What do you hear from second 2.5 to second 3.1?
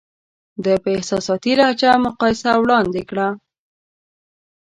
وړاندې